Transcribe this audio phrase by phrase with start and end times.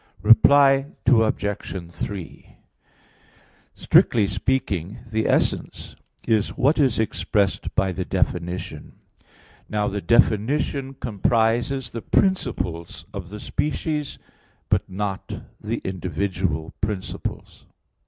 [0.23, 1.91] Reply Obj.
[1.93, 2.55] 3:
[3.75, 5.95] Strictly speaking, the essence
[6.27, 8.93] is what is expressed by the definition.
[9.69, 14.17] Now, the definition comprises the principles of the species,
[14.69, 17.67] but not the individual principles.